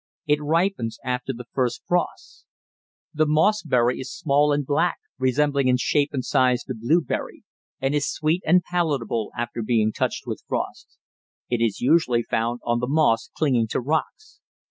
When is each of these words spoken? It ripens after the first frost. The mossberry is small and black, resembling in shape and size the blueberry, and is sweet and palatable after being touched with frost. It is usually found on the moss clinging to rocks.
It 0.25 0.41
ripens 0.41 0.97
after 1.03 1.31
the 1.31 1.45
first 1.53 1.83
frost. 1.85 2.47
The 3.13 3.27
mossberry 3.27 3.99
is 3.99 4.11
small 4.11 4.51
and 4.51 4.65
black, 4.65 4.97
resembling 5.19 5.67
in 5.67 5.77
shape 5.77 6.09
and 6.11 6.25
size 6.25 6.63
the 6.63 6.73
blueberry, 6.73 7.43
and 7.79 7.93
is 7.93 8.09
sweet 8.11 8.41
and 8.43 8.63
palatable 8.63 9.29
after 9.37 9.61
being 9.61 9.91
touched 9.93 10.25
with 10.25 10.43
frost. 10.47 10.97
It 11.51 11.61
is 11.61 11.81
usually 11.81 12.23
found 12.23 12.61
on 12.63 12.79
the 12.79 12.87
moss 12.89 13.29
clinging 13.37 13.67
to 13.67 13.79
rocks. 13.79 14.39